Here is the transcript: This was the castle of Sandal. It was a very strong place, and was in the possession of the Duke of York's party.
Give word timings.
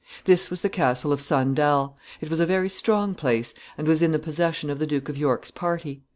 This 0.23 0.49
was 0.49 0.61
the 0.61 0.67
castle 0.69 1.13
of 1.13 1.21
Sandal. 1.21 1.95
It 2.21 2.29
was 2.31 2.39
a 2.39 2.45
very 2.47 2.69
strong 2.69 3.13
place, 3.13 3.53
and 3.77 3.87
was 3.87 4.01
in 4.01 4.13
the 4.13 4.17
possession 4.17 4.71
of 4.71 4.79
the 4.79 4.87
Duke 4.87 5.09
of 5.09 5.15
York's 5.19 5.51
party. 5.51 6.01